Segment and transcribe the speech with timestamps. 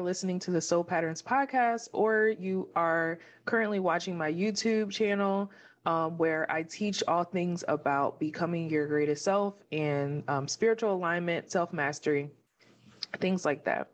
[0.00, 5.50] are listening to the Soul Patterns podcast, or you are currently watching my YouTube channel
[5.84, 11.50] um, where I teach all things about becoming your greatest self and um, spiritual alignment,
[11.50, 12.30] self mastery,
[13.18, 13.90] things like that.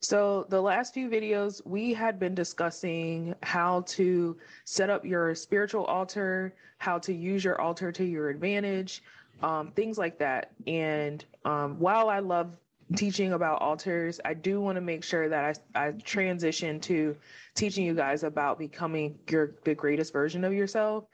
[0.00, 5.86] So, the last few videos, we had been discussing how to set up your spiritual
[5.86, 9.02] altar, how to use your altar to your advantage,
[9.42, 10.52] um, things like that.
[10.68, 12.52] And um, while I love
[12.96, 17.16] teaching about altars, I do want to make sure that I, I transition to
[17.54, 21.04] teaching you guys about becoming your the greatest version of yourself.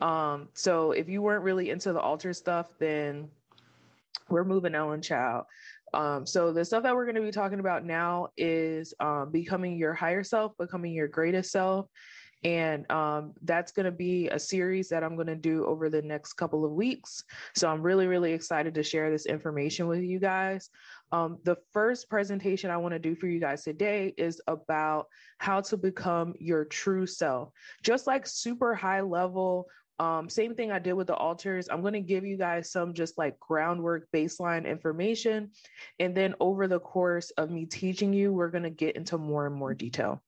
[0.00, 3.28] Um, so if you weren't really into the altar stuff, then
[4.28, 5.44] we're moving on, child.
[5.92, 9.76] Um, so the stuff that we're going to be talking about now is um, becoming
[9.76, 11.86] your higher self, becoming your greatest self.
[12.42, 16.02] And um, that's going to be a series that I'm going to do over the
[16.02, 17.24] next couple of weeks.
[17.54, 20.70] So I'm really, really excited to share this information with you guys.
[21.12, 25.06] Um, the first presentation I want to do for you guys today is about
[25.38, 27.50] how to become your true self.
[27.82, 29.68] Just like super high level
[30.00, 31.68] um, same thing I did with the altars.
[31.68, 35.50] I'm going to give you guys some just like groundwork baseline information.
[35.98, 39.46] And then over the course of me teaching you, we're going to get into more
[39.46, 40.22] and more detail.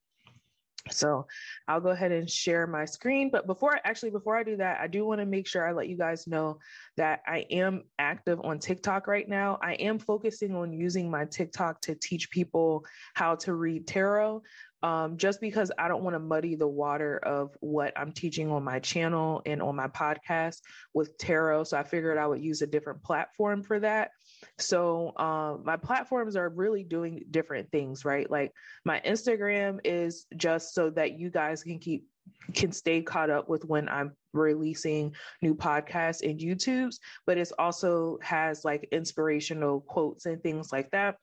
[0.91, 1.27] So
[1.69, 3.30] I'll go ahead and share my screen.
[3.30, 5.89] But before actually, before I do that, I do want to make sure I let
[5.89, 6.58] you guys know
[6.97, 9.58] that I am active on TikTok right now.
[9.62, 14.42] I am focusing on using my TikTok to teach people how to read tarot
[14.83, 18.64] um, just because I don't want to muddy the water of what I'm teaching on
[18.64, 20.61] my channel and on my podcast
[20.92, 21.64] with tarot.
[21.64, 24.11] So I figured I would use a different platform for that.
[24.59, 28.31] So um, my platforms are really doing different things, right?
[28.31, 28.53] Like
[28.85, 32.07] my Instagram is just so that you guys can keep
[32.55, 38.19] can stay caught up with when I'm releasing new podcasts and YouTubes, but it's also
[38.23, 41.17] has like inspirational quotes and things like that.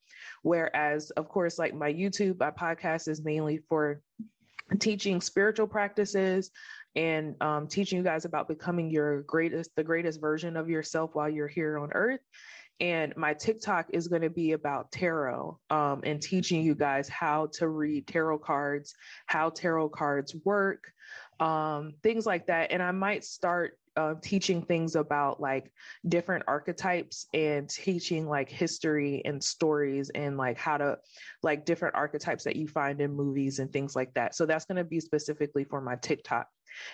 [0.44, 4.02] Whereas, of course, like my YouTube, my podcast is mainly for
[4.80, 6.52] teaching spiritual practices
[6.96, 11.30] and um, teaching you guys about becoming your greatest, the greatest version of yourself while
[11.30, 12.22] you're here on earth.
[12.80, 17.48] And my TikTok is going to be about tarot um, and teaching you guys how
[17.54, 18.96] to read tarot cards,
[19.26, 20.92] how tarot cards work,
[21.40, 22.72] um, things like that.
[22.72, 25.72] And I might start uh, teaching things about like
[26.08, 30.98] different archetypes and teaching like history and stories and like how to
[31.44, 34.36] like different archetypes that you find in movies and things like that.
[34.36, 36.48] So that's going to be specifically for my TikTok.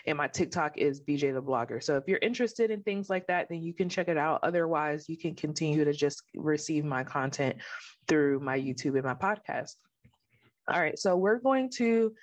[0.07, 1.83] And my TikTok is BJ the Blogger.
[1.83, 4.39] So if you're interested in things like that, then you can check it out.
[4.41, 7.57] Otherwise, you can continue to just receive my content
[8.07, 9.75] through my YouTube and my podcast.
[10.67, 10.97] All right.
[10.97, 12.13] So we're going to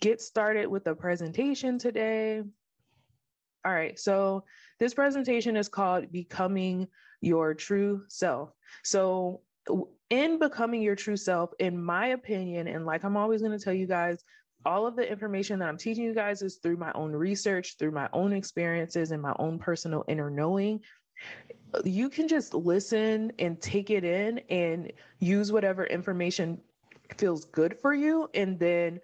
[0.00, 2.42] get started with the presentation today.
[3.64, 4.44] All right, so
[4.80, 6.88] this presentation is called Becoming
[7.20, 8.50] Your True Self.
[8.82, 9.42] So,
[10.10, 13.72] in becoming your true self, in my opinion, and like I'm always going to tell
[13.72, 14.24] you guys,
[14.66, 17.92] all of the information that I'm teaching you guys is through my own research, through
[17.92, 20.80] my own experiences, and my own personal inner knowing.
[21.84, 26.60] You can just listen and take it in and use whatever information
[27.16, 29.00] feels good for you, and then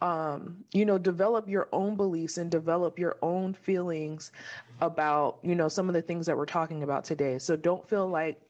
[0.00, 4.32] um, you know, develop your own beliefs and develop your own feelings
[4.80, 7.38] about, you know, some of the things that we're talking about today.
[7.38, 8.40] So don't feel like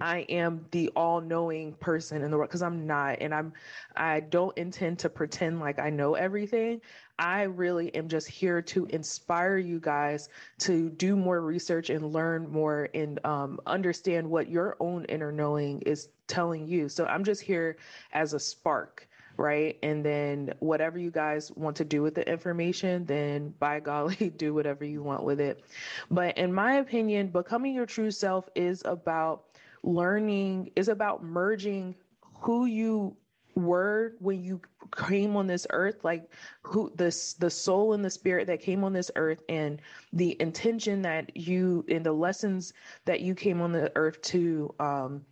[0.00, 3.52] I am the all-knowing person in the world because I'm not and I'm
[3.96, 6.80] I don't intend to pretend like I know everything.
[7.18, 12.48] I really am just here to inspire you guys to do more research and learn
[12.50, 16.88] more and um, understand what your own inner knowing is telling you.
[16.88, 17.76] So I'm just here
[18.12, 19.07] as a spark
[19.38, 19.78] right?
[19.82, 24.52] And then whatever you guys want to do with the information, then by golly, do
[24.52, 25.64] whatever you want with it.
[26.10, 29.44] But in my opinion, becoming your true self is about
[29.82, 31.94] learning, is about merging
[32.34, 33.16] who you
[33.54, 34.60] were when you
[34.96, 36.30] came on this earth like
[36.62, 39.82] who this the soul and the spirit that came on this earth and
[40.12, 42.72] the intention that you and the lessons
[43.04, 45.24] that you came on the earth to um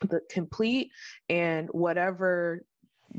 [0.00, 0.90] the complete
[1.30, 2.64] and whatever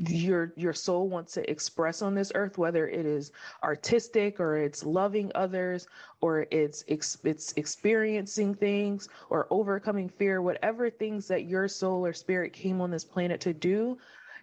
[0.08, 3.32] your your soul wants to express on this earth whether it is
[3.64, 5.86] artistic or it's loving others
[6.20, 12.52] or it's it's experiencing things or overcoming fear whatever things that your soul or spirit
[12.52, 13.96] came on this planet to do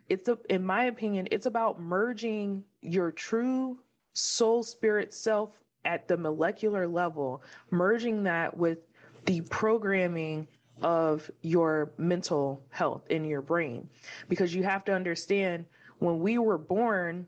[0.09, 3.77] it's a, in my opinion it's about merging your true
[4.13, 5.51] soul spirit self
[5.85, 8.79] at the molecular level merging that with
[9.25, 10.47] the programming
[10.81, 13.87] of your mental health in your brain.
[14.27, 15.65] Because you have to understand
[15.99, 17.27] when we were born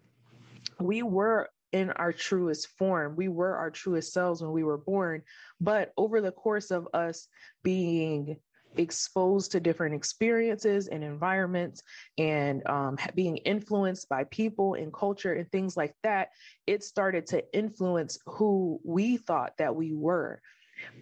[0.80, 3.15] we were in our truest form.
[3.15, 5.24] We were our truest selves when we were born.
[5.59, 7.27] But over the course of us
[7.63, 8.38] being
[8.77, 11.81] exposed to different experiences and environments
[12.18, 16.30] and um, being influenced by people and culture and things like that,
[16.68, 20.41] it started to influence who we thought that we were.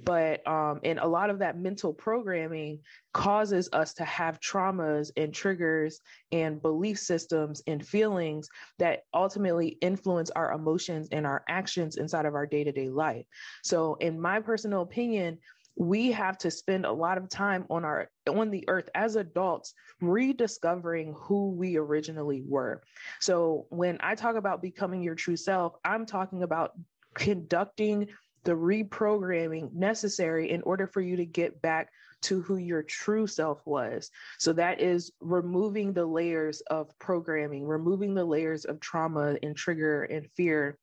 [0.04, 2.80] But um, and a lot of that mental programming
[3.14, 6.00] causes us to have traumas and triggers
[6.31, 8.48] and belief systems and feelings
[8.80, 13.25] that ultimately influence our emotions and our actions inside of our day to day life.
[13.64, 15.40] So, in my personal opinion,
[15.75, 19.74] we have to spend a lot of time on our on the earth as adults
[20.02, 22.84] rediscovering who we originally were
[23.20, 26.74] so when i talk about becoming your true self i'm talking about
[27.16, 28.08] conducting
[28.44, 31.92] the reprogramming necessary in order for you to get back
[32.22, 34.10] to who your true self was.
[34.38, 40.04] So that is removing the layers of programming, removing the layers of trauma and trigger
[40.04, 40.78] and fear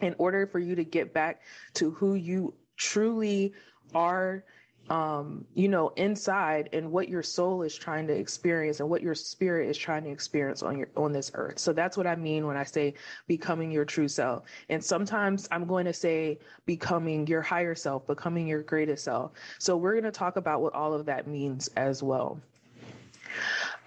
[0.00, 1.42] in order for you to get back
[1.74, 3.52] to who you truly
[3.94, 4.44] are
[4.90, 9.14] um, you know, inside and what your soul is trying to experience and what your
[9.14, 11.60] spirit is trying to experience on your on this earth.
[11.60, 12.94] So that's what I mean when I say
[13.28, 14.44] becoming your true self.
[14.68, 19.30] And sometimes I'm going to say becoming your higher self, becoming your greatest self.
[19.58, 22.40] So we're going to talk about what all of that means as well.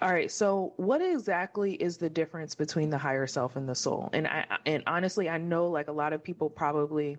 [0.00, 0.30] All right.
[0.30, 4.08] So, what exactly is the difference between the higher self and the soul?
[4.14, 7.18] And I and honestly, I know like a lot of people probably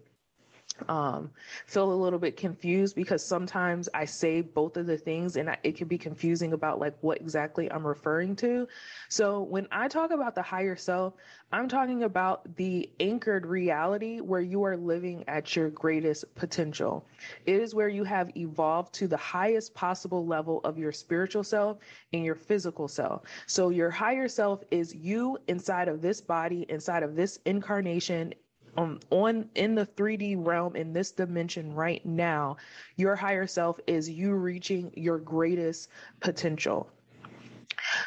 [0.90, 1.32] um,
[1.66, 5.58] feel a little bit confused because sometimes I say both of the things and I,
[5.64, 8.68] it can be confusing about like what exactly I'm referring to.
[9.08, 11.14] So when I talk about the higher self,
[11.52, 17.06] I'm talking about the anchored reality where you are living at your greatest potential.
[17.46, 21.78] It is where you have evolved to the highest possible level of your spiritual self
[22.12, 23.22] and your physical self.
[23.48, 28.34] So your higher self is you inside of this body, inside of this incarnation
[28.78, 32.58] um, on in the 3D realm in this dimension right now,
[32.96, 35.90] your higher self is you reaching your greatest
[36.20, 36.90] potential.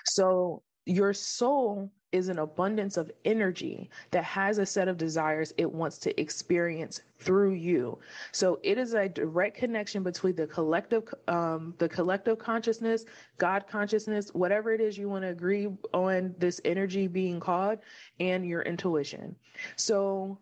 [0.05, 5.71] So your soul is an abundance of energy that has a set of desires it
[5.71, 7.99] wants to experience through you
[8.33, 13.05] so it is a direct connection between the collective um, the collective consciousness
[13.37, 17.79] god consciousness whatever it is you want to agree on this energy being called
[18.21, 19.37] and your intuition
[19.77, 20.39] so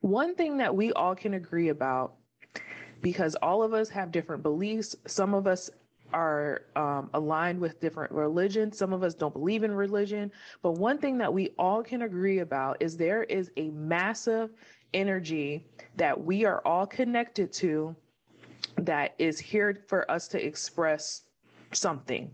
[0.00, 2.14] one thing that we all can agree about,
[3.02, 5.70] because all of us have different beliefs, some of us
[6.12, 8.78] are um, aligned with different religions.
[8.78, 10.30] Some of us don't believe in religion.
[10.62, 14.50] But one thing that we all can agree about is there is a massive
[14.94, 15.66] energy
[15.96, 17.94] that we are all connected to
[18.78, 21.22] that is here for us to express
[21.72, 22.30] something.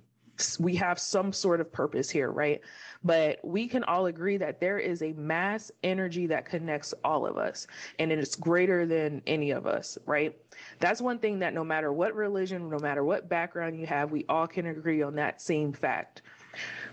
[0.58, 2.60] We have some sort of purpose here, right?
[3.04, 7.36] But we can all agree that there is a mass energy that connects all of
[7.36, 7.66] us,
[7.98, 10.36] and it's greater than any of us, right?
[10.78, 14.24] That's one thing that no matter what religion, no matter what background you have, we
[14.28, 16.22] all can agree on that same fact.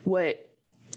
[0.04, 0.50] What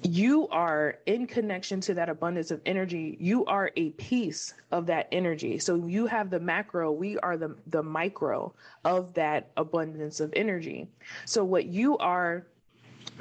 [0.02, 5.06] you are in connection to that abundance of energy you are a piece of that
[5.12, 8.52] energy so you have the macro we are the the micro
[8.84, 10.88] of that abundance of energy
[11.24, 12.46] so what you are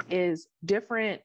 [0.10, 1.22] is different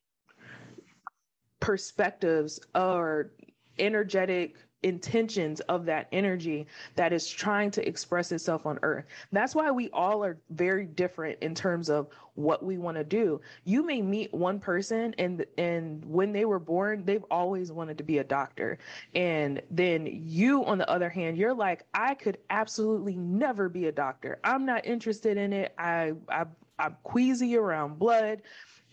[1.61, 3.33] perspectives or
[3.79, 9.05] energetic intentions of that energy that is trying to express itself on earth.
[9.33, 13.41] That's why we all are very different in terms of what we want to do.
[13.65, 18.05] You may meet one person and and when they were born, they've always wanted to
[18.05, 18.79] be a doctor.
[19.15, 23.93] And then you on the other hand, you're like, I could absolutely never be a
[23.93, 24.39] doctor.
[24.45, 25.75] I'm not interested in it.
[25.79, 26.45] I I
[26.79, 28.43] I'm queasy around blood.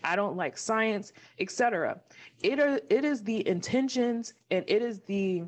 [0.04, 2.00] I don't like science, etc.
[2.42, 5.44] It are it is the intentions and it is the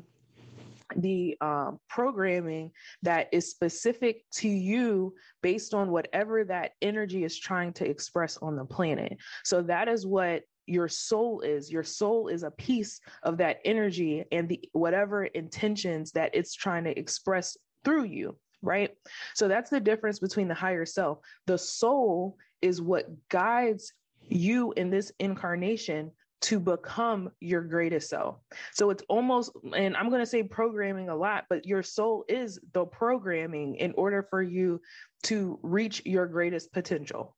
[0.95, 2.71] the um, programming
[3.03, 8.55] that is specific to you based on whatever that energy is trying to express on
[8.55, 9.17] the planet.
[9.43, 11.71] So that is what your soul is.
[11.71, 16.85] Your soul is a piece of that energy and the whatever intentions that it's trying
[16.85, 18.91] to express through you right?
[19.35, 21.19] So that's the difference between the higher self.
[21.45, 23.93] The soul is what guides
[24.29, 28.37] you in this incarnation to become your greatest self.
[28.73, 32.59] So it's almost, and I'm going to say programming a lot, but your soul is
[32.73, 34.79] the programming in order for you
[35.23, 37.35] to reach your greatest potential,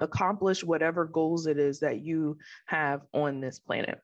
[0.00, 3.98] accomplish whatever goals it is that you have on this planet.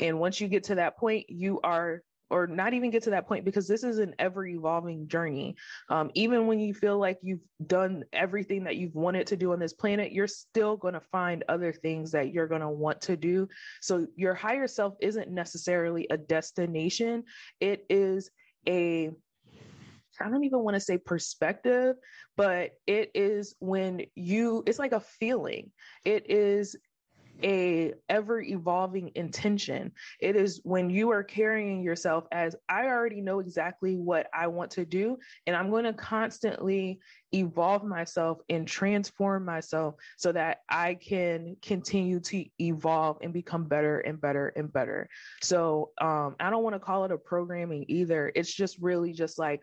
[0.00, 2.02] And once you get to that point, you are
[2.32, 5.54] or not even get to that point because this is an ever evolving journey.
[5.90, 9.58] Um, even when you feel like you've done everything that you've wanted to do on
[9.58, 13.16] this planet, you're still going to find other things that you're going to want to
[13.16, 13.48] do.
[13.82, 17.24] So your higher self isn't necessarily a destination,
[17.60, 18.30] it is
[18.66, 19.10] a
[20.20, 21.96] I don't even want to say perspective,
[22.36, 25.72] but it is when you, it's like a feeling.
[26.04, 26.76] It is
[27.42, 29.92] a ever evolving intention.
[30.20, 34.70] It is when you are carrying yourself as I already know exactly what I want
[34.72, 37.00] to do, and I'm going to constantly
[37.34, 44.00] evolve myself and transform myself so that I can continue to evolve and become better
[44.00, 45.08] and better and better.
[45.42, 48.30] So um, I don't want to call it a programming either.
[48.34, 49.62] It's just really just like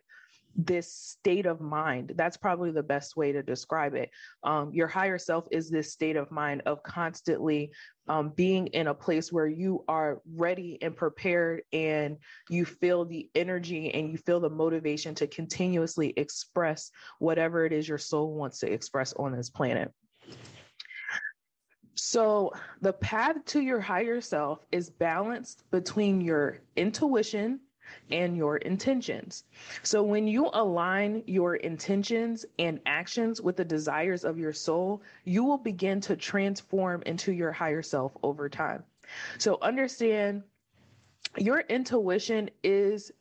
[0.65, 2.13] this state of mind.
[2.15, 4.09] That's probably the best way to describe it.
[4.43, 7.71] Um, your higher self is this state of mind of constantly
[8.07, 12.17] um, being in a place where you are ready and prepared and
[12.49, 17.87] you feel the energy and you feel the motivation to continuously express whatever it is
[17.87, 19.93] your soul wants to express on this planet.
[21.95, 27.59] So, the path to your higher self is balanced between your intuition
[28.11, 29.43] and your intentions.
[29.83, 35.43] So when you align your intentions and actions with the desires of your soul, you
[35.43, 38.83] will begin to transform into your higher self over time.
[39.37, 40.43] So understand
[41.37, 43.11] your intuition is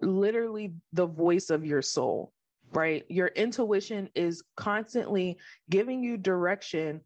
[0.00, 2.32] literally the voice of your soul,
[2.72, 3.04] right?
[3.08, 7.00] Your intuition is constantly giving you direction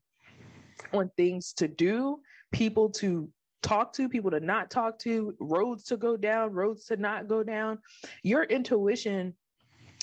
[0.92, 2.20] on things to do,
[2.52, 3.28] people to
[3.64, 7.42] talk to, people to not talk to, roads to go down, roads to not go
[7.42, 7.78] down.
[8.22, 9.34] Your intuition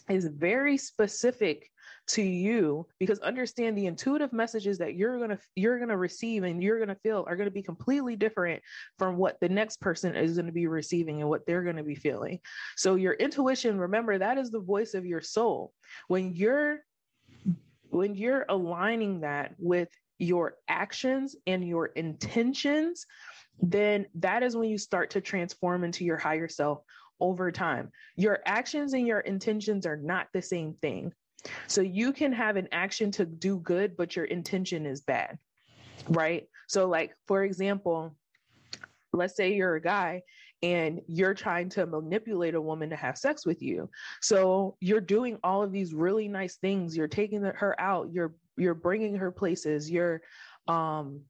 [0.09, 1.69] is very specific
[2.07, 6.43] to you because understand the intuitive messages that you're going to you're going to receive
[6.43, 8.61] and you're going to feel are going to be completely different
[8.97, 11.83] from what the next person is going to be receiving and what they're going to
[11.83, 12.39] be feeling
[12.75, 15.71] so your intuition remember that is the voice of your soul
[16.07, 16.79] when you're
[17.91, 23.05] when you're aligning that with your actions and your intentions
[23.59, 26.81] then that is when you start to transform into your higher self
[27.19, 27.91] over time.
[28.15, 31.13] Your actions and your intentions are not the same thing.
[31.67, 35.37] So you can have an action to do good, but your intention is bad,
[36.09, 36.47] right?
[36.67, 38.15] So, like, for example,
[39.13, 40.23] let's say you're a guy
[40.63, 43.89] and you're trying to manipulate a woman to have sex with you.
[44.21, 46.95] So you're doing all of these really nice things.
[46.95, 48.09] You're taking her out.
[48.13, 49.89] You're you're bringing her places.
[49.89, 50.21] You're
[50.67, 51.21] um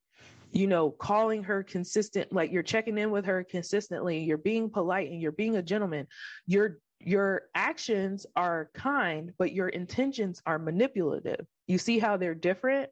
[0.51, 5.09] you know, calling her consistent, like you're checking in with her consistently, you're being polite
[5.09, 6.07] and you're being a gentleman.
[6.45, 11.45] Your your actions are kind, but your intentions are manipulative.
[11.67, 12.89] You see how they're different?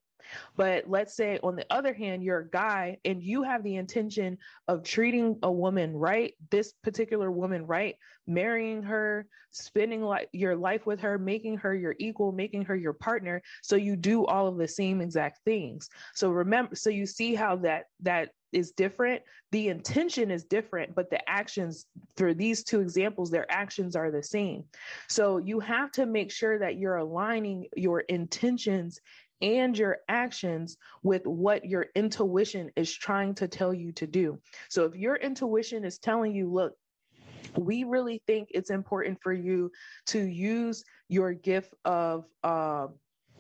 [0.56, 4.38] But let's say, on the other hand, you're a guy and you have the intention
[4.68, 7.96] of treating a woman right, this particular woman right,
[8.28, 12.94] marrying her, spending like your life with her, making her your equal, making her your
[12.94, 13.42] partner.
[13.64, 15.90] So you do all of the same exact things.
[16.14, 19.22] So remember, so you see how that that is different.
[19.52, 21.86] The intention is different, but the actions
[22.18, 24.64] for these two examples, their actions are the same.
[25.08, 29.00] So you have to make sure that you're aligning your intentions
[29.42, 34.40] and your actions with what your intuition is trying to tell you to do.
[34.70, 36.74] So if your intuition is telling you, look,
[37.58, 39.72] we really think it's important for you
[40.08, 42.88] to use your gift of uh,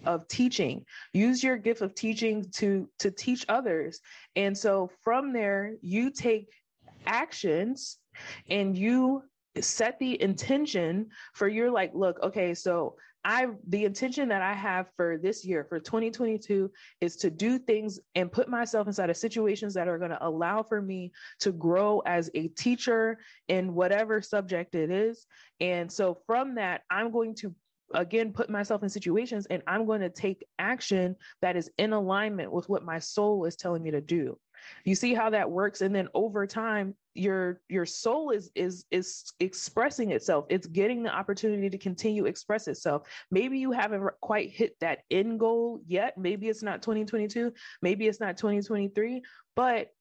[0.05, 3.99] of teaching use your gift of teaching to to teach others
[4.37, 6.47] and so from there you take
[7.05, 7.97] actions
[8.49, 9.21] and you
[9.59, 12.95] set the intention for your like look okay so
[13.25, 16.71] I the intention that I have for this year for 2022
[17.01, 20.63] is to do things and put myself inside of situations that are going to allow
[20.63, 25.25] for me to grow as a teacher in whatever subject it is.
[25.59, 27.53] And so from that, I'm going to
[27.93, 32.51] again put myself in situations and I'm going to take action that is in alignment
[32.51, 34.37] with what my soul is telling me to do.
[34.85, 39.31] You see how that works and then over time your your soul is is is
[39.39, 40.45] expressing itself.
[40.49, 43.03] It's getting the opportunity to continue express itself.
[43.29, 46.17] Maybe you haven't quite hit that end goal yet.
[46.17, 49.21] Maybe it's not 2022 maybe it's not 2023
[49.55, 49.91] but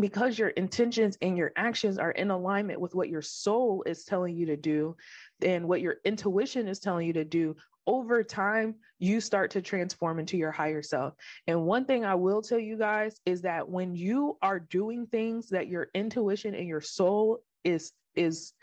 [0.00, 4.34] because your intentions and your actions are in alignment with what your soul is telling
[4.34, 4.96] you to do
[5.42, 7.54] and what your intuition is telling you to do
[7.86, 11.14] over time, you start to transform into your higher self.
[11.46, 15.48] And one thing I will tell you guys is that when you are doing things
[15.50, 18.54] that your intuition and your soul is is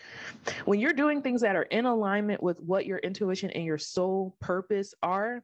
[0.65, 4.35] when you're doing things that are in alignment with what your intuition and your soul
[4.39, 5.43] purpose are,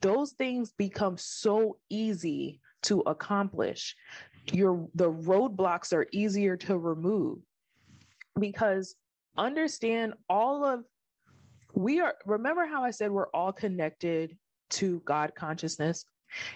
[0.00, 3.96] those things become so easy to accomplish.
[4.52, 7.38] Your the roadblocks are easier to remove
[8.38, 8.94] because
[9.36, 10.84] understand all of
[11.74, 14.36] we are remember how I said we're all connected
[14.70, 16.04] to God consciousness?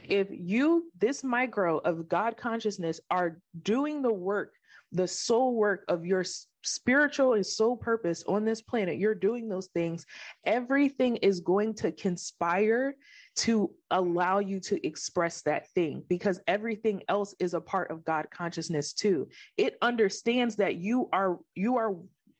[0.09, 4.55] If you, this micro of God consciousness, are doing the work
[4.93, 6.25] the soul work of your
[6.63, 10.07] spiritual and soul purpose on this planet, you're doing those things,
[10.45, 12.95] everything is going to conspire
[13.37, 18.27] to allow you to express that thing because everything else is a part of God
[18.31, 19.29] consciousness too.
[19.57, 21.95] It understands that you are you are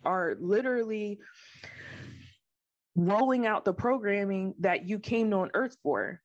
[0.05, 1.19] are literally
[2.97, 6.21] rolling out the programming that you came on earth for.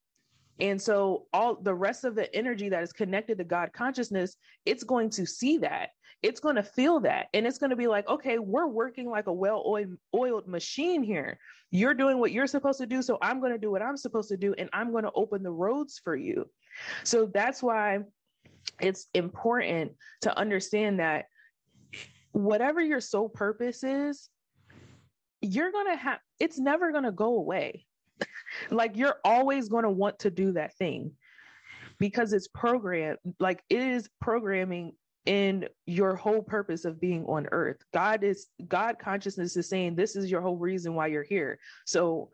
[0.60, 4.84] And so all the rest of the energy that is connected to God consciousness, it's
[4.84, 5.90] going to see that.
[6.22, 7.28] It's going to feel that.
[7.34, 11.38] And it's going to be like, okay, we're working like a well-oiled machine here.
[11.72, 14.30] You're doing what you're supposed to do, so I'm going to do what I'm supposed
[14.30, 16.46] to do and I'm going to open the roads for you.
[17.04, 18.00] So that's why
[18.80, 21.26] it's important to understand that
[22.32, 24.30] whatever your sole purpose is,
[25.44, 27.86] you're going to have it's never going to go away.
[28.70, 31.12] Like you're always going to want to do that thing
[31.98, 34.94] because it's programmed like it is programming
[35.26, 37.78] in your whole purpose of being on earth.
[37.94, 41.60] God is god consciousness is saying this is your whole reason why you're here.
[41.86, 42.30] So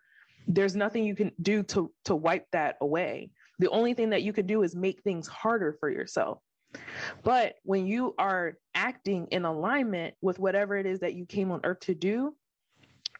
[0.47, 3.31] there's nothing you can do to to wipe that away.
[3.59, 6.39] The only thing that you can do is make things harder for yourself.
[7.23, 11.61] But when you are acting in alignment with whatever it is that you came on
[11.63, 12.35] earth to do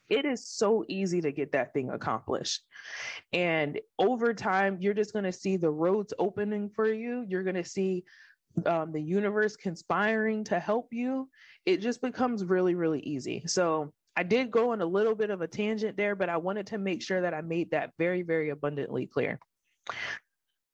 [0.10, 2.64] it is so easy to get that thing accomplished.
[3.34, 7.26] And over time, you're just going to see the roads opening for you.
[7.28, 8.04] You're going to see
[8.66, 11.30] um, the universe conspiring to help you.
[11.66, 13.44] It just becomes really, really easy.
[13.46, 16.68] So I did go on a little bit of a tangent there, but I wanted
[16.68, 19.40] to make sure that I made that very, very abundantly clear.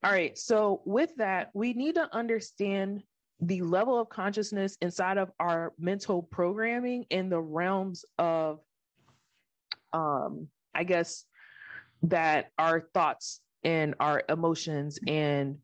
[0.03, 0.37] All right.
[0.37, 3.03] So, with that, we need to understand
[3.41, 8.59] the level of consciousness inside of our mental programming in the realms of
[9.95, 11.23] um, I guess
[12.03, 15.57] that our thoughts and our emotions and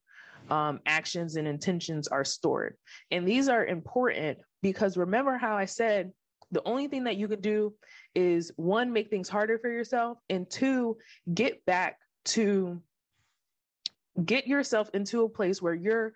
[0.50, 2.76] um, actions and intentions are stored.
[3.12, 6.12] And these are important because remember how I said
[6.52, 7.74] the only thing that you can do
[8.16, 10.98] is one, make things harder for yourself, and two,
[11.34, 12.82] get back to
[14.26, 16.14] get yourself into a place where you're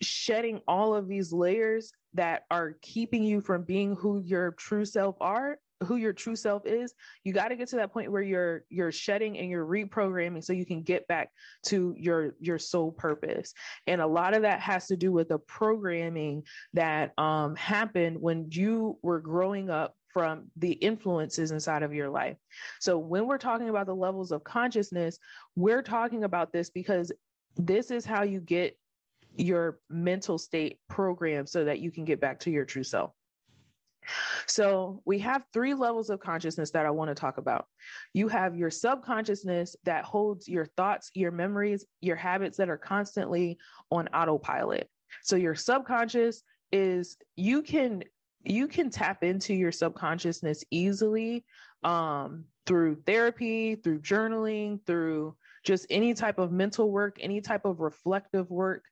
[0.00, 5.16] shedding all of these layers that are keeping you from being who your true self
[5.20, 8.64] are who your true self is you got to get to that point where you're
[8.70, 11.30] you're shedding and you're reprogramming so you can get back
[11.62, 13.52] to your your soul purpose
[13.86, 18.46] and a lot of that has to do with the programming that um happened when
[18.50, 22.36] you were growing up from the influences inside of your life.
[22.78, 25.18] So, when we're talking about the levels of consciousness,
[25.56, 27.10] we're talking about this because
[27.56, 28.78] this is how you get
[29.36, 33.12] your mental state programmed so that you can get back to your true self.
[34.46, 37.66] So, we have three levels of consciousness that I want to talk about.
[38.12, 43.58] You have your subconsciousness that holds your thoughts, your memories, your habits that are constantly
[43.90, 44.88] on autopilot.
[45.22, 48.02] So, your subconscious is you can
[48.44, 51.44] you can tap into your subconsciousness easily
[51.82, 57.80] um, through therapy, through journaling, through just any type of mental work, any type of
[57.80, 58.84] reflective work,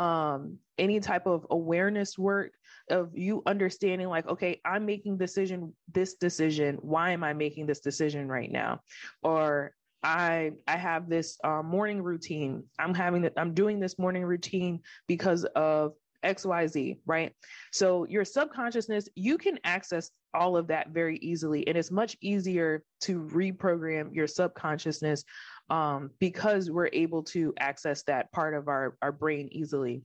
[0.00, 2.54] um, any type of awareness work
[2.88, 6.76] of you understanding like okay i'm making decision this decision.
[6.80, 8.80] Why am i making this decision right now?
[9.22, 12.64] Or i i have this uh, morning routine.
[12.78, 15.92] I'm having it i'm doing this morning routine because of
[16.24, 17.32] xyz right?
[17.70, 21.66] So your subconsciousness you can access all of that very easily.
[21.66, 25.24] And it's much easier to reprogram your subconsciousness
[25.70, 30.02] um, because we're able to access that part of our, our brain easily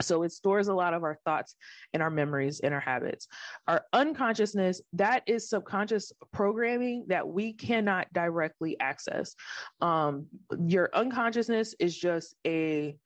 [0.00, 1.54] so it stores a lot of our thoughts
[1.92, 3.28] and our memories and our habits.
[3.68, 9.34] Our unconsciousness, that is subconscious programming that we cannot directly access.
[9.80, 10.26] Um,
[10.66, 12.96] your unconsciousness is just a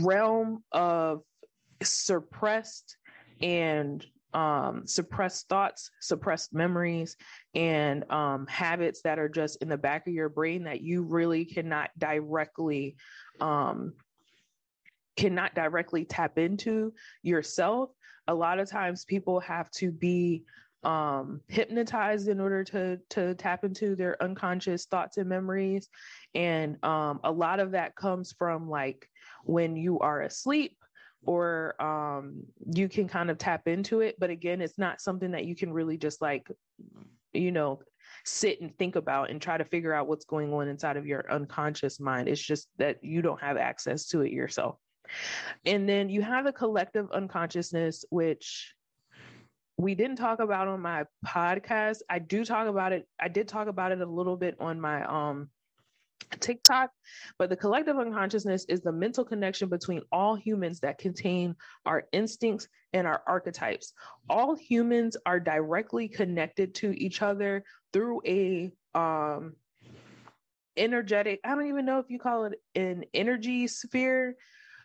[0.00, 1.22] realm of
[1.82, 2.96] suppressed
[3.40, 7.16] and um, suppressed thoughts, suppressed memories,
[7.54, 11.44] and um, habits that are just in the back of your brain that you really
[11.44, 12.96] cannot directly
[13.40, 13.94] um,
[15.16, 17.90] cannot directly tap into yourself.
[18.28, 20.44] A lot of times people have to be
[20.84, 25.88] um, hypnotized in order to to tap into their unconscious thoughts and memories.
[26.34, 29.08] And um, a lot of that comes from like
[29.44, 30.77] when you are asleep
[31.28, 32.42] or um,
[32.74, 35.72] you can kind of tap into it but again it's not something that you can
[35.72, 36.50] really just like
[37.32, 37.80] you know
[38.24, 41.30] sit and think about and try to figure out what's going on inside of your
[41.30, 44.76] unconscious mind it's just that you don't have access to it yourself
[45.64, 48.74] and then you have the collective unconsciousness, which
[49.76, 51.98] we didn't talk about on my podcast.
[52.08, 53.06] I do talk about it.
[53.20, 55.50] I did talk about it a little bit on my um
[56.40, 56.90] TikTok,
[57.38, 61.54] but the collective unconsciousness is the mental connection between all humans that contain
[61.86, 63.92] our instincts and our archetypes.
[64.28, 69.54] All humans are directly connected to each other through a um
[70.76, 74.36] energetic, I don't even know if you call it an energy sphere,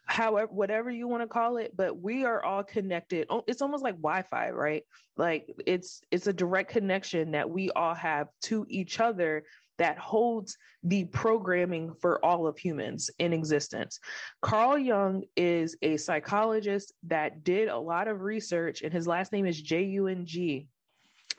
[0.05, 3.83] however whatever you want to call it but we are all connected oh, it's almost
[3.83, 4.83] like wi-fi right
[5.15, 9.43] like it's it's a direct connection that we all have to each other
[9.77, 13.99] that holds the programming for all of humans in existence.
[14.41, 19.45] Carl Jung is a psychologist that did a lot of research, and his last name
[19.45, 20.67] is J U N G.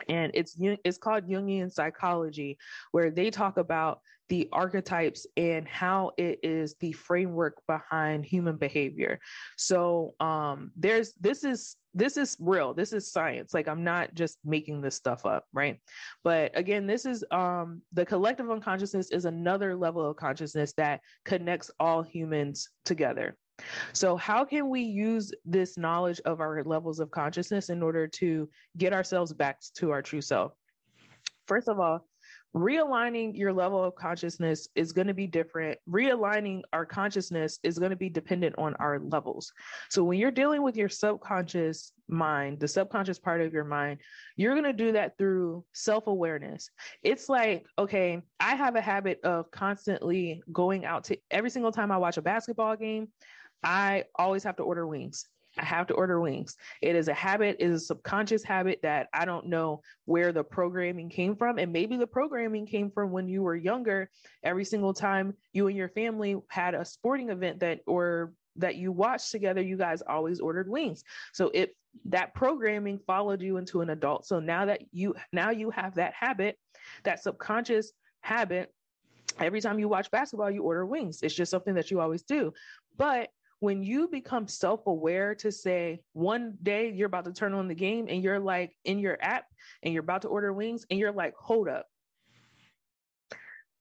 [0.09, 2.59] And it's it's called Jungian psychology,
[2.91, 9.19] where they talk about the archetypes and how it is the framework behind human behavior.
[9.57, 12.75] So um, there's this is this is real.
[12.75, 13.55] This is science.
[13.55, 15.79] Like I'm not just making this stuff up, right?
[16.25, 21.71] But again, this is um, the collective unconsciousness is another level of consciousness that connects
[21.79, 23.37] all humans together.
[23.93, 28.49] So, how can we use this knowledge of our levels of consciousness in order to
[28.77, 30.53] get ourselves back to our true self?
[31.47, 32.05] First of all,
[32.55, 35.79] realigning your level of consciousness is going to be different.
[35.91, 39.53] Realigning our consciousness is going to be dependent on our levels.
[39.91, 44.01] So when you're dealing with your subconscious mind, the subconscious part of your mind,
[44.37, 46.71] you're going to do that through self awareness.
[47.03, 51.91] It's like, okay, I have a habit of constantly going out to every single time
[51.91, 53.09] I watch a basketball game,
[53.65, 55.27] I always have to order wings.
[55.59, 56.57] I have to order wings.
[56.83, 60.45] It is a habit, it is a subconscious habit that I don't know where the
[60.45, 61.59] programming came from.
[61.59, 64.11] And maybe the programming came from when you were younger.
[64.43, 68.93] Every single time you and your family had a sporting event that or that you
[68.93, 71.05] watched together, you guys always ordered wings.
[71.33, 71.71] So if
[72.07, 74.27] that programming followed you into an adult.
[74.27, 76.59] So now that you now you have that habit,
[77.05, 78.73] that subconscious habit,
[79.39, 81.23] every time you watch basketball, you order wings.
[81.23, 82.53] It's just something that you always do.
[82.97, 83.31] But
[83.65, 88.05] when you become self-aware to say one day you're about to turn on the game
[88.11, 89.47] and you're like in your app
[89.83, 91.87] and you're about to order wings and you're like hold up.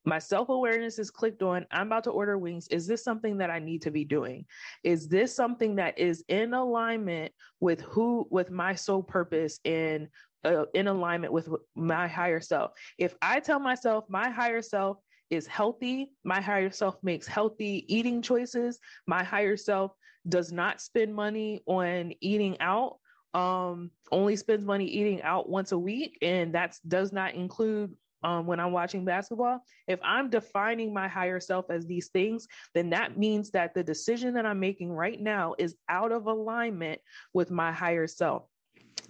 [0.06, 1.66] My self-awareness is clicked on.
[1.70, 2.66] I'm about to order wings.
[2.68, 4.46] Is this something that i need to be doing?
[4.84, 10.08] Is this something that is in alignment with who with my soul purpose and
[10.46, 12.70] uh, in alignment with my higher self?
[12.96, 14.96] If i tell myself my higher self
[15.30, 16.12] is healthy.
[16.24, 18.78] My higher self makes healthy eating choices.
[19.06, 19.92] My higher self
[20.28, 22.98] does not spend money on eating out.
[23.34, 28.46] Um, only spends money eating out once a week, and that does not include um,
[28.46, 29.60] when I'm watching basketball.
[29.86, 34.34] If I'm defining my higher self as these things, then that means that the decision
[34.34, 37.00] that I'm making right now is out of alignment
[37.34, 38.44] with my higher self.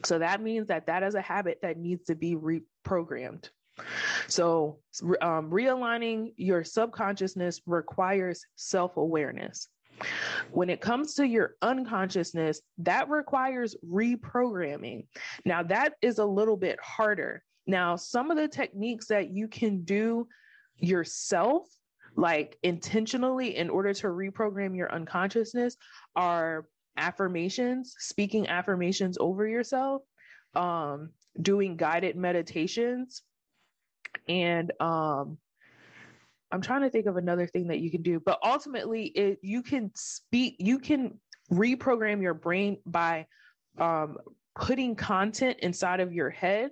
[0.04, 3.48] So that means that that is a habit that needs to be reprogrammed.
[4.28, 4.78] So,
[5.20, 9.68] um, realigning your subconsciousness requires self awareness.
[10.50, 15.06] When it comes to your unconsciousness, that requires reprogramming.
[15.44, 17.42] Now, that is a little bit harder.
[17.66, 20.28] Now, some of the techniques that you can do
[20.78, 21.68] yourself,
[22.16, 25.76] like intentionally, in order to reprogram your unconsciousness,
[26.16, 30.02] are affirmations, speaking affirmations over yourself,
[30.54, 31.10] um,
[31.40, 33.22] doing guided meditations,
[34.28, 35.38] and um
[36.52, 39.62] i'm trying to think of another thing that you can do but ultimately it you
[39.62, 41.18] can speak you can
[41.52, 43.26] reprogram your brain by
[43.78, 44.16] um
[44.54, 46.70] putting content inside of your head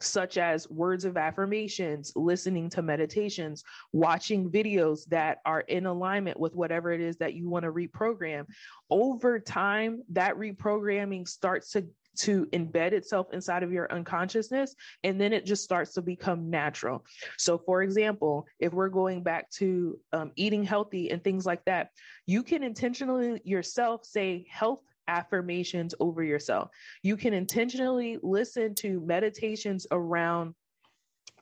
[0.00, 6.54] such as words of affirmations, listening to meditations, watching videos that are in alignment with
[6.54, 8.44] whatever it is that you want to reprogram.
[8.90, 14.74] Over time, that reprogramming starts to to embed itself inside of your unconsciousness
[15.04, 17.04] and then it just starts to become natural
[17.38, 21.90] so for example if we're going back to um, eating healthy and things like that
[22.26, 26.70] you can intentionally yourself say health affirmations over yourself
[27.02, 30.54] you can intentionally listen to meditations around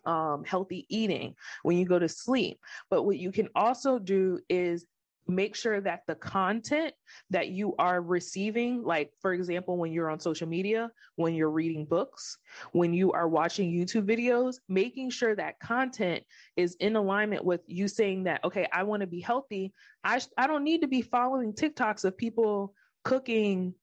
[0.07, 2.59] um, healthy eating when you go to sleep.
[2.91, 4.87] But what you can also do is
[5.27, 6.93] make sure that the content
[7.31, 11.85] that you are receiving, like for example, when you're on social media, when you're reading
[11.85, 12.39] books,
[12.73, 16.23] when you are watching YouTube videos, making sure that content
[16.57, 19.73] is in alignment with you saying that, okay, I want to be healthy.
[20.03, 23.75] I, I don't need to be following TikToks of people cooking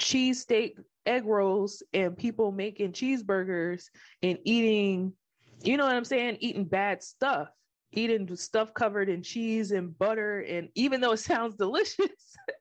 [0.00, 3.84] cheesesteak egg rolls and people making cheeseburgers
[4.22, 5.12] and eating,
[5.62, 7.48] you know what I'm saying, eating bad stuff
[7.96, 11.96] eating stuff covered in cheese and butter and even though it sounds delicious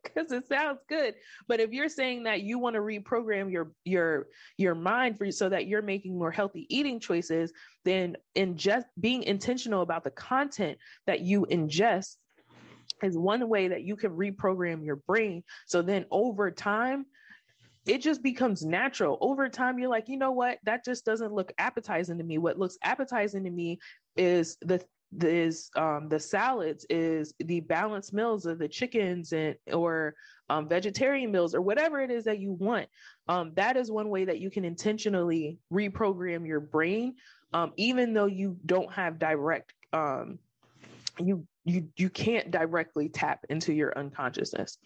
[0.03, 1.15] because it sounds good.
[1.47, 5.49] But if you're saying that you want to reprogram your your your mind for so
[5.49, 7.51] that you're making more healthy eating choices
[7.85, 12.15] then in just being intentional about the content that you ingest
[13.01, 15.43] is one way that you can reprogram your brain.
[15.67, 17.05] So then over time
[17.85, 19.17] it just becomes natural.
[19.19, 20.59] Over time you're like you know what?
[20.63, 22.37] That just doesn't look appetizing to me.
[22.37, 23.79] What looks appetizing to me
[24.15, 24.81] is the
[25.21, 30.15] is um, the salads is the balanced meals of the chickens and or
[30.49, 32.87] um, vegetarian meals or whatever it is that you want.
[33.27, 37.15] Um, that is one way that you can intentionally reprogram your brain
[37.53, 40.39] um, even though you don't have direct um,
[41.19, 44.79] you you you can't directly tap into your unconsciousness.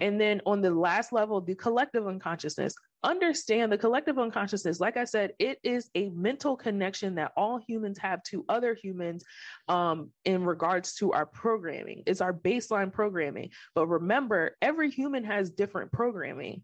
[0.00, 2.74] And then on the last level the collective unconsciousness
[3.04, 4.80] understand the collective unconsciousness.
[4.80, 9.24] Like i said it is a mental connection that all humans have to other humans
[9.68, 12.02] um, in regards to our programming.
[12.06, 13.50] It's our baseline programming.
[13.74, 16.62] But remember every human has different programming.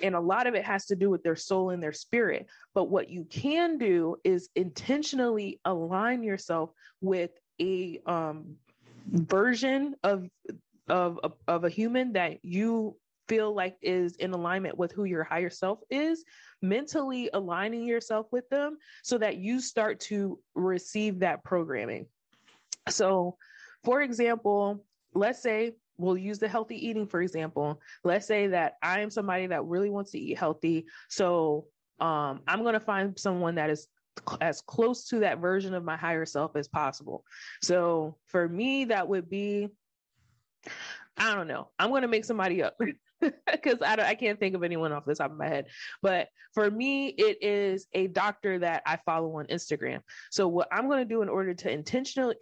[0.00, 2.46] And a lot of it has to do with their soul and their spirit.
[2.72, 8.56] But what you can do is intentionally align yourself with a um,
[9.06, 10.28] version of
[10.88, 12.96] of of a human that you
[13.28, 16.24] feel like is in alignment with who your higher self is,
[16.60, 22.06] mentally aligning yourself with them so that you start to receive that programming.
[22.88, 23.36] So,
[23.84, 27.80] for example, let's say we'll use the healthy eating for example.
[28.02, 30.86] Let's say that I am somebody that really wants to eat healthy.
[31.08, 31.66] So,
[32.00, 33.86] um, I'm going to find someone that is
[34.40, 37.24] as close to that version of my higher self as possible.
[37.62, 39.68] So for me, that would be,
[41.16, 42.78] I don't know, I'm going to make somebody up.
[43.52, 45.66] because I, I can't think of anyone off the top of my head.
[46.02, 50.00] But for me, it is a doctor that I follow on Instagram.
[50.30, 52.36] So what I'm going to do in order to intentionally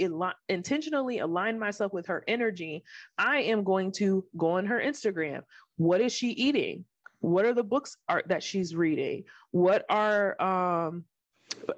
[0.48, 2.82] intentionally align myself with her energy,
[3.18, 5.42] I am going to go on her Instagram.
[5.76, 6.84] What is she eating?
[7.20, 9.24] What are the books art that she's reading?
[9.50, 11.04] What are um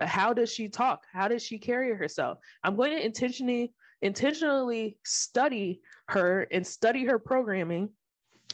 [0.00, 5.80] how does she talk how does she carry herself i'm going to intentionally intentionally study
[6.08, 7.88] her and study her programming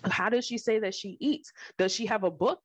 [0.04, 2.60] how does she say that she eats does she have a book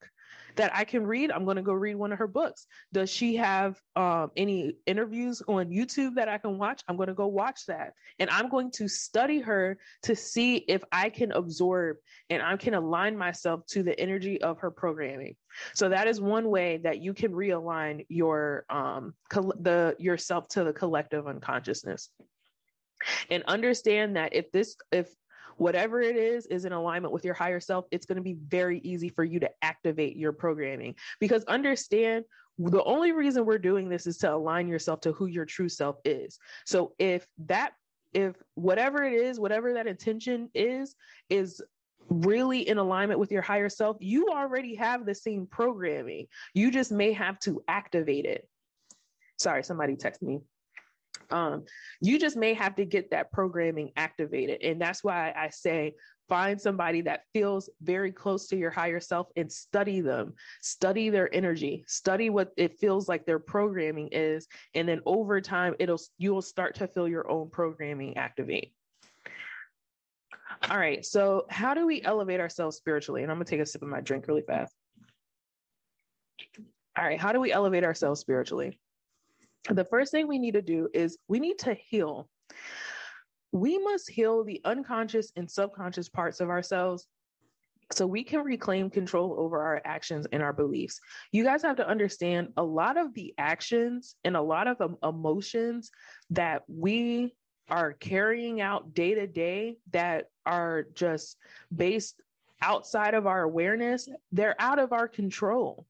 [0.56, 2.68] that I can read, I'm going to go read one of her books.
[2.92, 6.84] Does she have um, any interviews on YouTube that I can watch?
[6.88, 7.94] I'm going to go watch that.
[8.20, 11.98] And I'm going to study her to see if I can absorb
[12.30, 15.36] and I can align myself to the energy of her programming.
[15.74, 20.74] So that is one way that you can realign your um, the yourself to the
[20.74, 22.10] collective unconsciousness
[23.30, 25.10] and understand that if this if
[25.58, 28.80] whatever it is is in alignment with your higher self, it's going to be very
[28.80, 30.96] easy for you to activate your programming.
[31.20, 32.26] Because understand
[32.58, 35.98] the only reason we're doing this is to align yourself to who your true self
[36.06, 36.38] is.
[36.66, 37.74] So if that
[38.14, 40.96] if whatever it is, whatever that intention is,
[41.30, 41.64] is
[42.10, 46.28] really in alignment with your higher self, you already have the same programming.
[46.54, 48.48] You just may have to activate it.
[49.40, 50.42] Sorry, somebody text me.
[51.30, 51.66] Um,
[52.02, 54.62] you just may have to get that programming activated.
[54.62, 55.96] And that's why I say
[56.30, 61.34] find somebody that feels very close to your higher self and study them, study their
[61.34, 64.48] energy, study what it feels like their programming is.
[64.74, 68.74] And then over time, it'll you'll start to feel your own programming activate.
[70.70, 71.06] All right.
[71.06, 73.24] So, how do we elevate ourselves spiritually?
[73.24, 74.74] And I'm going to take a sip of my drink really fast.
[76.98, 77.20] All right.
[77.20, 78.80] How do we elevate ourselves spiritually?
[79.70, 82.30] The first thing we need to do is we need to heal.
[83.52, 87.08] We must heal the unconscious and subconscious parts of ourselves
[87.92, 91.00] so we can reclaim control over our actions and our beliefs.
[91.32, 94.98] You guys have to understand a lot of the actions and a lot of um,
[95.04, 95.92] emotions
[96.32, 97.34] that we
[97.70, 101.38] are carrying out day to day that are just
[101.76, 102.22] based
[102.62, 105.86] outside of our awareness, they're out of our control.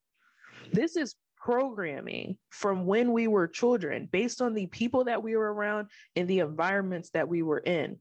[0.72, 5.54] This is programming from when we were children based on the people that we were
[5.54, 7.98] around and the environments that we were in.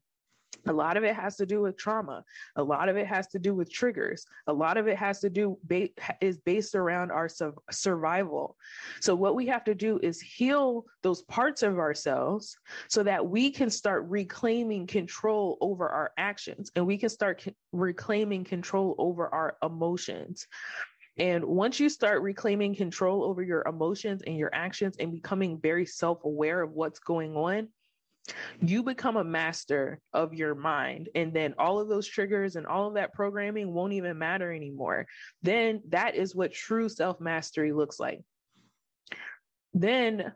[0.67, 2.23] A lot of it has to do with trauma.
[2.55, 4.25] A lot of it has to do with triggers.
[4.47, 5.89] A lot of it has to do ba-
[6.21, 8.57] is based around our su- survival.
[9.01, 12.57] So what we have to do is heal those parts of ourselves
[12.89, 18.45] so that we can start reclaiming control over our actions and we can start reclaiming
[18.45, 20.47] control over our emotions.
[21.19, 25.85] And once you start reclaiming control over your emotions and your actions and becoming very
[25.85, 27.69] self aware of what's going on,
[28.61, 31.09] you become a master of your mind.
[31.15, 35.07] And then all of those triggers and all of that programming won't even matter anymore.
[35.43, 38.21] Then that is what true self mastery looks like.
[39.75, 40.33] Then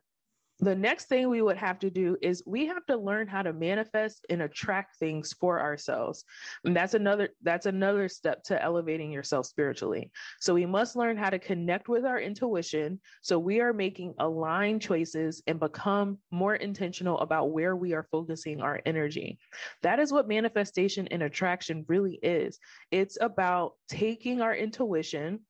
[0.61, 3.53] the next thing we would have to do is we have to learn how to
[3.53, 6.25] manifest and attract things for ourselves.
[6.65, 10.11] And that's another that's another step to elevating yourself spiritually.
[10.41, 13.01] So we must learn how to connect with our intuition.
[13.23, 18.63] So we are making aligned choices and become more intentional about where we are focusing
[18.63, 19.39] our energy.
[19.83, 22.59] That is what manifestation and attraction really is.
[22.91, 25.41] It's about taking our intuition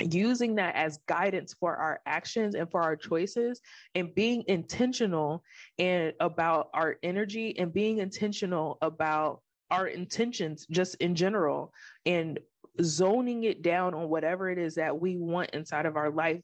[0.00, 3.60] using that as guidance for our actions and for our choices
[3.94, 5.42] and being intentional
[5.78, 11.72] and about our energy and being intentional about our intentions just in general
[12.06, 12.38] and
[12.82, 16.40] zoning it down on whatever it is that we want inside of our life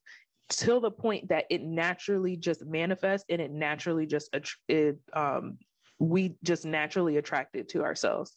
[0.48, 4.34] till the point that it naturally just manifests and it naturally just
[4.68, 5.56] it um
[5.98, 8.36] we just naturally attract it to ourselves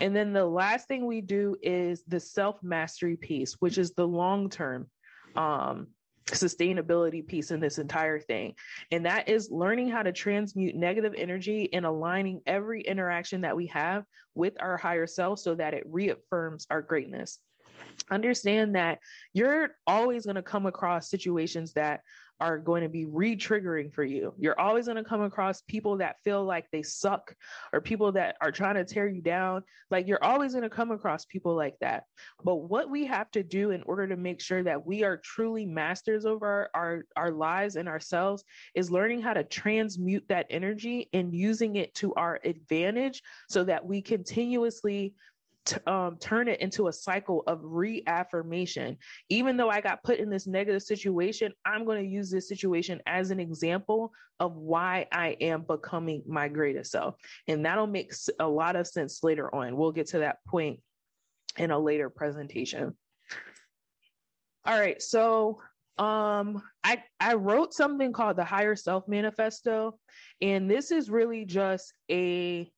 [0.00, 4.06] and then the last thing we do is the self mastery piece, which is the
[4.06, 4.88] long term
[5.36, 5.88] um,
[6.26, 8.54] sustainability piece in this entire thing.
[8.90, 13.66] And that is learning how to transmute negative energy and aligning every interaction that we
[13.68, 14.04] have
[14.34, 17.38] with our higher self so that it reaffirms our greatness.
[18.10, 18.98] Understand that
[19.32, 22.00] you're always going to come across situations that
[22.40, 24.34] are going to be re triggering for you.
[24.38, 27.34] You're always going to come across people that feel like they suck
[27.72, 29.62] or people that are trying to tear you down.
[29.90, 32.04] Like you're always going to come across people like that.
[32.44, 35.64] But what we have to do in order to make sure that we are truly
[35.64, 38.44] masters over our, our, our lives and ourselves
[38.74, 43.84] is learning how to transmute that energy and using it to our advantage so that
[43.84, 45.14] we continuously
[45.66, 48.96] t- um, turn it into a cycle of reaffirmation.
[49.28, 53.00] Even though I got put in this negative situation, I'm going to use this situation
[53.06, 57.16] as an example of why I am becoming my greatest self.
[57.48, 59.76] And that'll make a lot of sense later on.
[59.76, 60.80] We'll get to that point
[61.58, 62.96] in a later presentation.
[64.64, 65.60] All right, so
[65.98, 69.98] um I I wrote something called the higher self manifesto
[70.42, 72.70] and this is really just a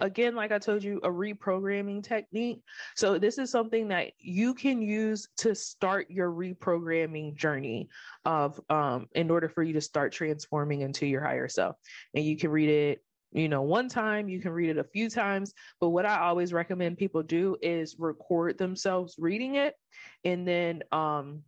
[0.00, 2.62] again, like I told you, a reprogramming technique.
[2.96, 7.88] So, this is something that you can use to start your reprogramming journey
[8.24, 11.76] of um, in order for you to start transforming into your higher self.
[12.14, 13.00] And you can read it
[13.32, 16.52] you know one time you can read it a few times but what i always
[16.52, 19.74] recommend people do is record themselves reading it
[20.24, 21.42] and then um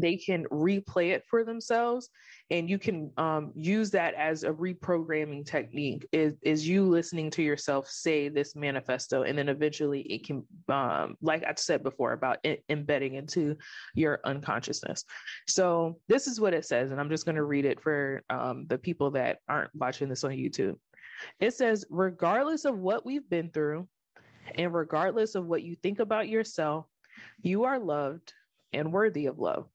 [0.00, 2.10] they can replay it for themselves
[2.50, 6.06] and you can um, use that as a reprogramming technique.
[6.12, 11.16] Is, is you listening to yourself say this manifesto and then eventually it can um,
[11.22, 13.56] like i said before about embedding into
[13.94, 15.04] your unconsciousness.
[15.46, 18.66] So this is what it says and i'm just going to read it for um,
[18.68, 20.76] the people that aren't watching this on youtube.
[21.38, 23.88] It says regardless of what we've been through
[24.54, 26.86] and regardless of what you think about yourself
[27.42, 28.32] you are loved
[28.72, 29.66] and worthy of love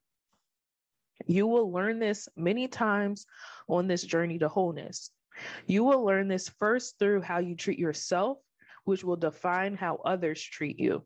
[1.26, 3.26] you will learn this many times
[3.68, 5.12] on this journey to wholeness.
[5.66, 8.38] You will learn this first through how you treat yourself,
[8.86, 11.06] which will define how others treat you.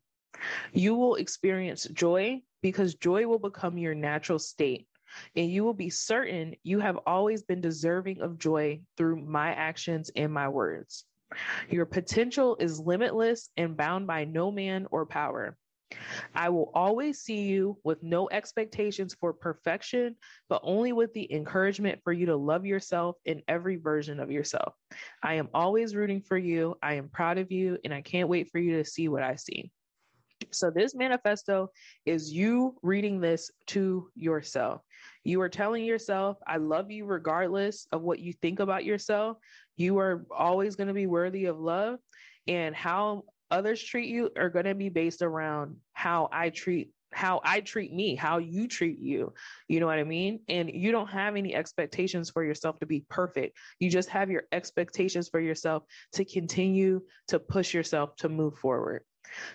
[0.73, 4.87] You will experience joy because joy will become your natural state.
[5.35, 10.11] And you will be certain you have always been deserving of joy through my actions
[10.15, 11.05] and my words.
[11.69, 15.57] Your potential is limitless and bound by no man or power.
[16.35, 20.15] I will always see you with no expectations for perfection,
[20.47, 24.73] but only with the encouragement for you to love yourself in every version of yourself.
[25.23, 26.75] I am always rooting for you.
[26.81, 29.35] I am proud of you, and I can't wait for you to see what I
[29.35, 29.71] see.
[30.51, 31.69] So, this manifesto
[32.05, 34.81] is you reading this to yourself.
[35.23, 39.37] You are telling yourself, I love you regardless of what you think about yourself.
[39.75, 41.99] You are always going to be worthy of love.
[42.47, 47.41] And how others treat you are going to be based around how I treat how
[47.43, 49.33] I treat me, how you treat you.
[49.67, 50.41] You know what I mean?
[50.47, 53.57] And you don't have any expectations for yourself to be perfect.
[53.79, 55.83] You just have your expectations for yourself
[56.13, 59.03] to continue to push yourself to move forward.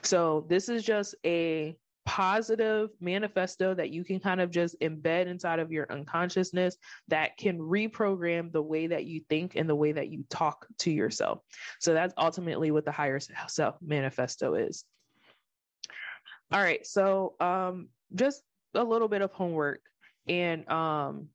[0.02, 5.58] So, this is just a positive manifesto that you can kind of just embed inside
[5.58, 6.76] of your unconsciousness
[7.08, 10.90] that can reprogram the way that you think and the way that you talk to
[10.90, 11.40] yourself.
[11.80, 14.84] So that's ultimately what the higher self manifesto is.
[16.52, 18.42] All right, so um just
[18.74, 19.80] a little bit of homework
[20.28, 21.28] and um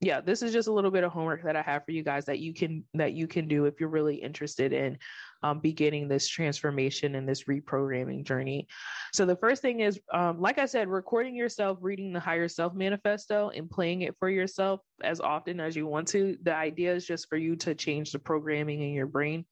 [0.00, 2.26] yeah this is just a little bit of homework that i have for you guys
[2.26, 4.98] that you can that you can do if you're really interested in
[5.42, 8.66] um, beginning this transformation and this reprogramming journey
[9.12, 12.74] so the first thing is um, like i said recording yourself reading the higher self
[12.74, 17.06] manifesto and playing it for yourself as often as you want to the idea is
[17.06, 19.44] just for you to change the programming in your brain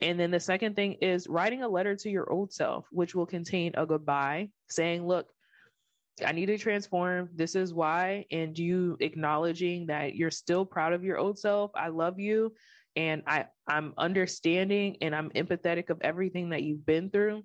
[0.00, 3.26] and then the second thing is writing a letter to your old self which will
[3.26, 5.28] contain a goodbye saying look
[6.24, 7.28] I need to transform.
[7.34, 8.24] This is why.
[8.30, 11.70] And you acknowledging that you're still proud of your old self.
[11.74, 12.54] I love you.
[12.96, 17.44] And I, I'm understanding and I'm empathetic of everything that you've been through.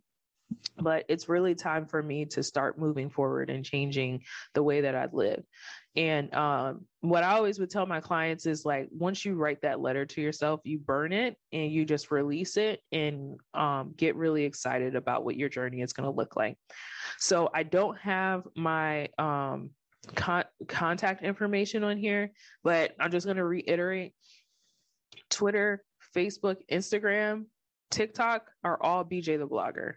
[0.77, 4.23] But it's really time for me to start moving forward and changing
[4.53, 5.43] the way that I live.
[5.95, 9.79] And um, what I always would tell my clients is like, once you write that
[9.79, 14.43] letter to yourself, you burn it and you just release it and um, get really
[14.43, 16.57] excited about what your journey is going to look like.
[17.17, 19.69] So I don't have my um,
[20.15, 22.31] con- contact information on here,
[22.63, 24.13] but I'm just going to reiterate
[25.29, 25.83] Twitter,
[26.15, 27.45] Facebook, Instagram,
[27.91, 29.95] TikTok are all BJ the blogger.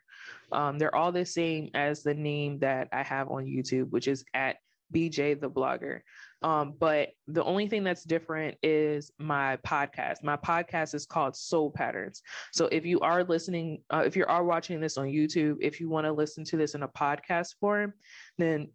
[0.53, 4.25] Um, they're all the same as the name that I have on YouTube, which is
[4.35, 4.57] at
[4.93, 6.01] BJ the blogger.
[6.43, 10.23] Um, but the only thing that's different is my podcast.
[10.23, 12.21] My podcast is called Soul Patterns.
[12.53, 15.89] So if you are listening, uh, if you are watching this on YouTube, if you
[15.89, 17.95] want to listen to this in a podcast form,
[18.37, 18.69] then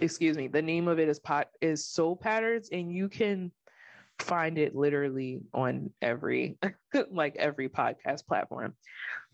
[0.00, 3.52] excuse me, the name of it is pot is Soul Patterns, and you can
[4.20, 6.58] find it literally on every
[7.10, 8.74] like every podcast platform.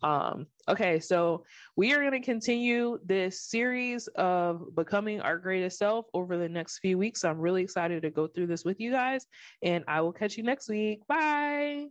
[0.02, 1.44] Um, okay, so
[1.76, 6.78] we are going to continue this series of becoming our greatest self over the next
[6.78, 7.24] few weeks.
[7.24, 9.26] I'm really excited to go through this with you guys,
[9.62, 11.06] and I will catch you next week.
[11.06, 11.88] Bye.